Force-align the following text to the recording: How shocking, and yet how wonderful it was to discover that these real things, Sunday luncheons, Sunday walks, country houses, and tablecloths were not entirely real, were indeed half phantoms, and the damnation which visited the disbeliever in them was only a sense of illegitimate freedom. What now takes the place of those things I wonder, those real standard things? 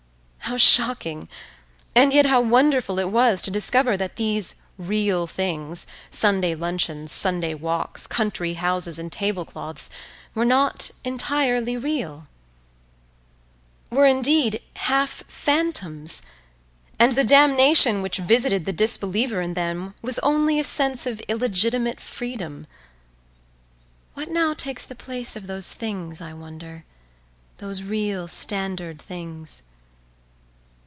How 0.45 0.57
shocking, 0.57 1.29
and 1.95 2.11
yet 2.11 2.25
how 2.25 2.41
wonderful 2.41 2.99
it 2.99 3.09
was 3.09 3.41
to 3.43 3.49
discover 3.51 3.95
that 3.95 4.17
these 4.17 4.55
real 4.77 5.25
things, 5.25 5.87
Sunday 6.09 6.55
luncheons, 6.55 7.09
Sunday 7.13 7.53
walks, 7.53 8.05
country 8.05 8.55
houses, 8.55 8.99
and 8.99 9.09
tablecloths 9.09 9.89
were 10.35 10.43
not 10.43 10.91
entirely 11.05 11.77
real, 11.77 12.27
were 13.89 14.05
indeed 14.05 14.59
half 14.75 15.23
phantoms, 15.29 16.21
and 16.99 17.13
the 17.13 17.23
damnation 17.23 18.01
which 18.01 18.17
visited 18.17 18.65
the 18.65 18.73
disbeliever 18.73 19.39
in 19.39 19.53
them 19.53 19.93
was 20.01 20.19
only 20.19 20.59
a 20.59 20.65
sense 20.65 21.05
of 21.05 21.21
illegitimate 21.29 22.01
freedom. 22.01 22.67
What 24.15 24.29
now 24.29 24.53
takes 24.53 24.85
the 24.85 24.95
place 24.95 25.37
of 25.37 25.47
those 25.47 25.71
things 25.73 26.19
I 26.19 26.33
wonder, 26.33 26.83
those 27.59 27.83
real 27.83 28.27
standard 28.27 29.01
things? 29.01 29.63